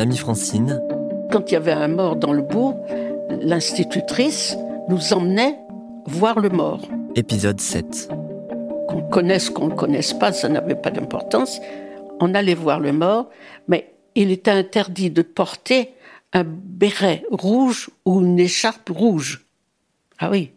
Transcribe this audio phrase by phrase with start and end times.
[0.00, 0.80] amie Francine.
[1.30, 2.82] Quand il y avait un mort dans le bourg,
[3.42, 4.56] l'institutrice
[4.88, 5.58] nous emmenait
[6.06, 6.80] voir le mort.
[7.16, 8.08] Épisode 7.
[8.88, 11.60] Qu'on connaisse, qu'on ne connaisse pas, ça n'avait pas d'importance.
[12.18, 13.28] On allait voir le mort,
[13.68, 15.92] mais il était interdit de porter
[16.32, 19.44] un béret rouge ou une écharpe rouge.
[20.18, 20.50] Ah oui.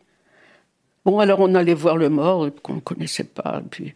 [1.03, 3.61] Bon, alors on allait voir le mort qu'on ne connaissait pas.
[3.69, 3.93] puis,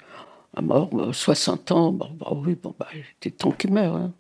[0.57, 3.95] un mort, 60 ans, bon, bah oui, bon, bah, il était temps qu'il meurt.
[3.95, 4.11] Hein.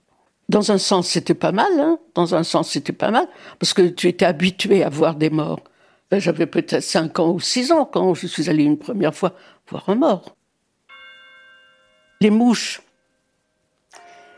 [0.49, 1.79] Dans un sens, c'était pas mal.
[1.79, 1.99] Hein.
[2.15, 3.27] Dans un sens, c'était pas mal.
[3.59, 5.61] Parce que tu étais habitué à voir des morts.
[6.09, 9.33] Ben, j'avais peut-être 5 ans ou 6 ans quand je suis allée une première fois
[9.69, 10.35] voir un mort.
[12.21, 12.81] Les mouches.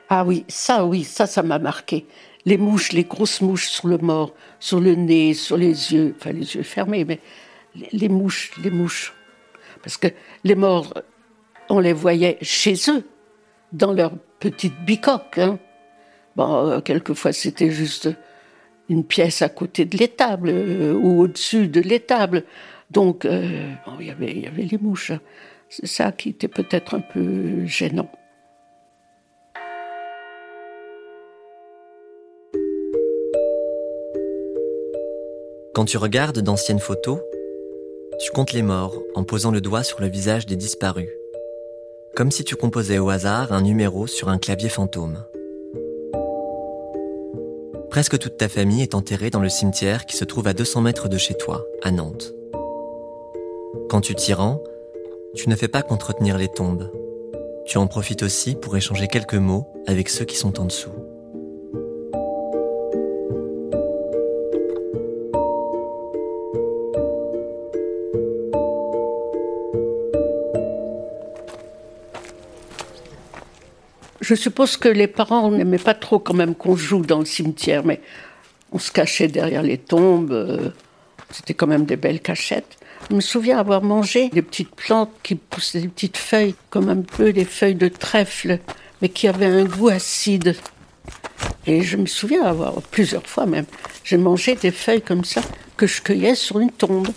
[0.10, 2.08] Ah oui, ça, oui, ça, ça m'a marqué.
[2.46, 6.32] Les mouches, les grosses mouches sur le mort, sur le nez, sur les yeux, enfin
[6.32, 7.20] les yeux fermés, mais
[7.92, 9.14] les, mouches, les mouches.
[9.84, 10.08] Parce que
[10.44, 10.94] les morts,
[11.70, 13.08] on les voyait chez eux,
[13.72, 15.38] dans leur petite bicoque.
[15.38, 15.60] Hein.
[16.40, 18.10] Euh, quelquefois, c'était juste
[18.90, 22.44] une pièce à côté de l'étable euh, ou au-dessus de l'étable.
[22.92, 24.12] Donc, euh, il y
[24.48, 25.12] avait les mouches.
[25.70, 28.10] C'est ça qui était peut-être un peu gênant.
[35.76, 37.20] Quand tu regardes d'anciennes photos,
[38.20, 41.10] tu comptes les morts en posant le doigt sur le visage des disparus,
[42.16, 45.24] comme si tu composais au hasard un numéro sur un clavier fantôme.
[47.90, 51.10] Presque toute ta famille est enterrée dans le cimetière qui se trouve à 200 mètres
[51.10, 52.34] de chez toi, à Nantes.
[53.90, 54.62] Quand tu t'y rends,
[55.34, 56.92] tu ne fais pas qu'entretenir les tombes.
[57.66, 60.92] Tu en profites aussi pour échanger quelques mots avec ceux qui sont en dessous.
[74.22, 77.86] Je suppose que les parents n'aimaient pas trop quand même qu'on joue dans le cimetière,
[77.86, 78.02] mais
[78.72, 80.32] on se cachait derrière les tombes.
[80.32, 80.70] Euh,
[81.32, 82.78] c'était quand même des belles cachettes.
[83.10, 87.02] Je me souviens avoir mangé des petites plantes qui poussaient des petites feuilles, comme un
[87.02, 88.60] peu des feuilles de trèfle,
[89.02, 90.56] mais qui avaient un goût acide.
[91.66, 93.66] Et je me souviens avoir, plusieurs fois même,
[94.04, 95.42] j'ai mangé des feuilles comme ça
[95.78, 97.08] que je cueillais sur une tombe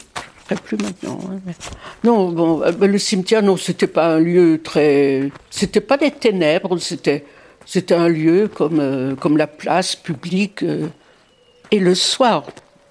[0.57, 1.19] plus maintenant.
[1.31, 1.53] Hein,
[2.05, 5.31] non, bon, euh, le cimetière, non, c'était pas un lieu très.
[5.51, 7.25] C'était pas des ténèbres, c'était,
[7.67, 10.63] c'était un lieu comme, euh, comme la place publique.
[10.63, 10.89] Euh.
[11.71, 12.45] et le soir,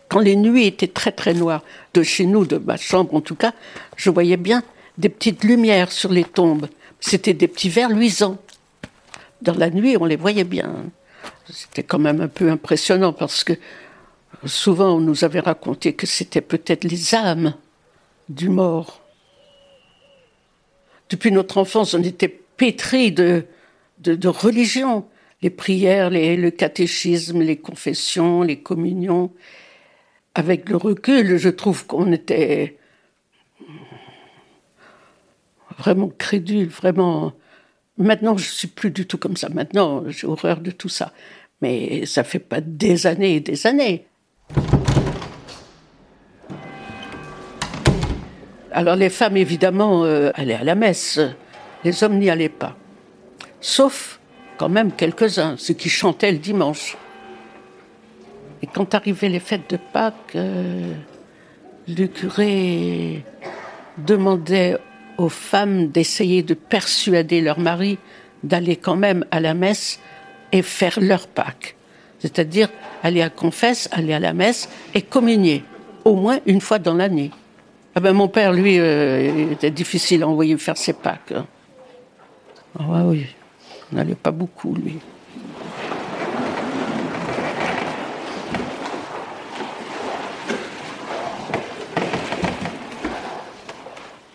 [0.10, 1.64] quand les nuits étaient très très noires,
[1.94, 3.54] de chez nous, de ma chambre en tout cas,
[3.96, 4.64] je voyais bien
[4.98, 6.68] des petites lumières sur les tombes.
[7.00, 8.38] C'était des petits verres luisants.
[9.42, 10.74] Dans la nuit, on les voyait bien.
[11.50, 13.54] C'était quand même un peu impressionnant parce que
[14.46, 17.54] Souvent, on nous avait raconté que c'était peut-être les âmes
[18.30, 19.02] du mort.
[21.10, 23.46] Depuis notre enfance, on était pétris de,
[24.00, 25.06] de, religion,
[25.42, 29.32] les prières, les, le catéchisme, les confessions, les communions.
[30.34, 32.78] Avec le recul, je trouve qu'on était
[35.78, 37.34] vraiment crédule, vraiment.
[37.98, 39.50] Maintenant, je suis plus du tout comme ça.
[39.50, 41.12] Maintenant, j'ai horreur de tout ça.
[41.62, 44.08] Mais ça fait pas des années et des années.
[48.72, 51.20] Alors les femmes, évidemment, euh, allaient à la messe.
[51.84, 52.76] Les hommes n'y allaient pas.
[53.60, 54.20] Sauf
[54.58, 56.98] quand même quelques-uns, ceux qui chantaient le dimanche.
[58.62, 60.94] Et quand arrivaient les fêtes de Pâques, euh,
[61.88, 63.26] le curé
[63.98, 64.78] demandait
[65.18, 67.98] aux femmes d'essayer de persuader leur mari
[68.44, 70.00] d'aller quand même à la messe
[70.52, 71.76] et faire leur Pâques.
[72.22, 72.70] C'est-à-dire
[73.04, 75.64] aller à confesse, aller à la messe et communier,
[76.06, 77.32] au moins une fois dans l'année.
[77.96, 81.34] Ah ben mon père, lui, euh, était difficile à envoyer faire ses Pâques.
[81.36, 81.46] Hein.
[82.80, 83.26] Ah oui,
[83.92, 85.00] on n'allait pas beaucoup, lui.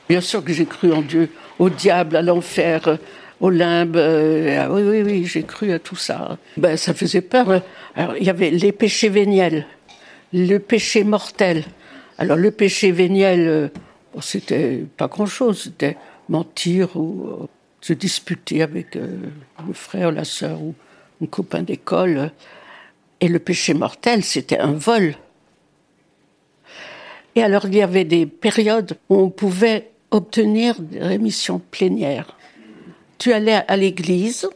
[0.09, 2.99] Bien sûr que j'ai cru en Dieu, au diable, à l'enfer,
[3.41, 3.97] limbe.
[3.97, 6.39] Euh, ah oui, oui, oui, j'ai cru à tout ça.
[6.57, 7.63] Ben, ça faisait peur.
[7.95, 9.67] Alors, il y avait les péchés véniels,
[10.33, 11.65] le péché mortel.
[12.19, 13.69] Alors, le péché véniel, euh,
[14.21, 15.65] c'était pas grand-chose.
[15.65, 15.97] C'était
[16.29, 17.47] mentir ou euh,
[17.81, 20.75] se disputer avec le frère, la sœur ou
[21.23, 22.33] un copain d'école.
[23.21, 25.15] Et le péché mortel, c'était un vol.
[27.35, 32.36] Et alors, il y avait des périodes où on pouvait obtenir des rémissions plénières
[33.19, 34.49] tu allais à l'église,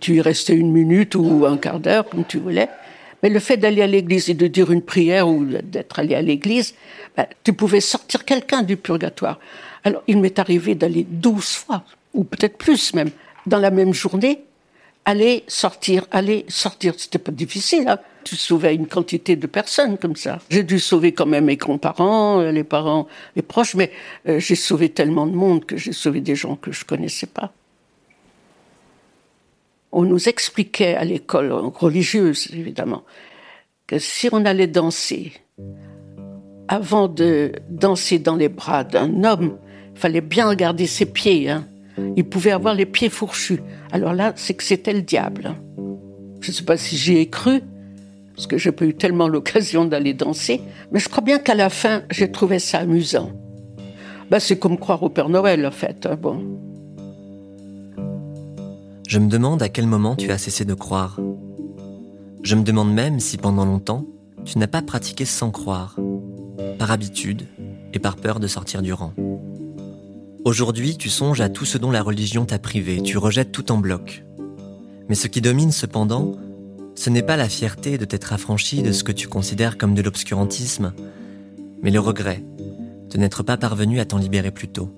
[0.00, 2.68] tu y restais une minute ou un quart d'heure, comme tu voulais,
[3.22, 6.22] mais le fait d'aller à l'église et de dire une prière ou d'être allé à
[6.22, 6.74] l'église,
[7.16, 9.40] ben, tu pouvais sortir quelqu'un du purgatoire.
[9.84, 11.82] Alors, il m'est arrivé d'aller douze fois,
[12.14, 13.10] ou peut-être plus même,
[13.46, 14.44] dans la même journée,
[15.04, 16.94] aller, sortir, aller, sortir.
[16.96, 17.88] C'était pas difficile.
[17.88, 20.38] Hein tu sauvais une quantité de personnes comme ça.
[20.50, 23.90] J'ai dû sauver quand même mes grands-parents, euh, les parents, les proches, mais
[24.28, 27.52] euh, j'ai sauvé tellement de monde que j'ai sauvé des gens que je connaissais pas.
[30.00, 33.02] On nous expliquait à l'école religieuse, évidemment,
[33.88, 35.32] que si on allait danser,
[36.68, 39.58] avant de danser dans les bras d'un homme,
[39.92, 41.50] il fallait bien regarder ses pieds.
[41.50, 41.66] Hein.
[42.14, 43.58] Il pouvait avoir les pieds fourchus.
[43.90, 45.56] Alors là, c'est que c'était le diable.
[46.42, 47.60] Je ne sais pas si j'y ai cru,
[48.36, 50.60] parce que j'ai pas eu tellement l'occasion d'aller danser,
[50.92, 53.32] mais je crois bien qu'à la fin, j'ai trouvé ça amusant.
[54.30, 56.06] Ben, c'est comme croire au Père Noël, en fait.
[56.06, 56.67] Hein, bon.
[59.08, 61.18] Je me demande à quel moment tu as cessé de croire.
[62.42, 64.04] Je me demande même si pendant longtemps,
[64.44, 65.96] tu n'as pas pratiqué sans croire,
[66.78, 67.46] par habitude
[67.94, 69.14] et par peur de sortir du rang.
[70.44, 73.78] Aujourd'hui, tu songes à tout ce dont la religion t'a privé, tu rejettes tout en
[73.78, 74.26] bloc.
[75.08, 76.34] Mais ce qui domine cependant,
[76.94, 80.02] ce n'est pas la fierté de t'être affranchi de ce que tu considères comme de
[80.02, 80.92] l'obscurantisme,
[81.82, 82.44] mais le regret
[83.08, 84.90] de n'être pas parvenu à t'en libérer plus tôt.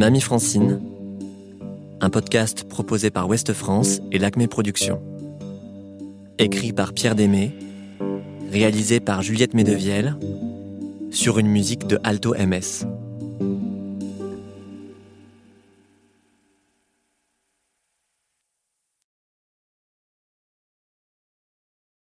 [0.00, 0.80] Mamie Francine,
[2.00, 5.02] un podcast proposé par Ouest France et l'Acme Productions.
[6.38, 7.52] Écrit par Pierre Démé,
[8.50, 10.16] réalisé par Juliette Medevielle
[11.10, 12.86] sur une musique de Alto MS.